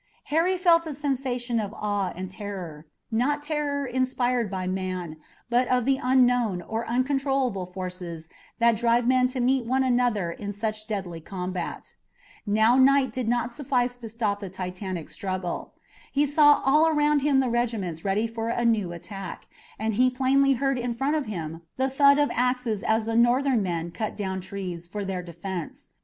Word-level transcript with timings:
Harry 0.33 0.57
felt 0.57 0.87
a 0.87 0.95
sensation 0.95 1.59
of 1.59 1.71
awe 1.75 2.11
and 2.15 2.31
terror, 2.31 2.87
not 3.11 3.43
terror 3.43 3.85
inspired 3.85 4.49
by 4.49 4.65
man, 4.65 5.17
but 5.47 5.67
of 5.67 5.85
the 5.85 5.99
unknown 6.01 6.59
or 6.63 6.87
uncontrolled 6.89 7.71
forces 7.71 8.27
that 8.57 8.75
drive 8.75 9.05
men 9.07 9.27
to 9.27 9.39
meet 9.39 9.63
one 9.63 9.83
another 9.83 10.31
in 10.31 10.51
such 10.51 10.87
deadly 10.87 11.21
combat. 11.21 11.93
Now 12.47 12.77
night 12.77 13.11
did 13.13 13.29
not 13.29 13.51
suffice 13.51 13.99
to 13.99 14.09
stop 14.09 14.39
the 14.39 14.49
titanic 14.49 15.07
struggle. 15.07 15.75
He 16.11 16.25
saw 16.25 16.63
all 16.65 16.87
around 16.87 17.19
him 17.19 17.39
the 17.39 17.49
regiments 17.51 18.03
ready 18.03 18.25
for 18.25 18.49
a 18.49 18.65
new 18.65 18.91
attack, 18.91 19.45
and 19.77 19.93
he 19.93 20.09
plainly 20.09 20.53
heard 20.53 20.79
in 20.79 20.95
front 20.95 21.15
of 21.15 21.27
him 21.27 21.61
the 21.77 21.91
thud 21.91 22.17
of 22.17 22.31
axes 22.33 22.81
as 22.81 23.05
the 23.05 23.15
Northern 23.15 23.61
men 23.61 23.91
cut 23.91 24.17
down 24.17 24.41
trees 24.41 24.87
for 24.87 25.05
their 25.05 25.21
defense. 25.21 25.89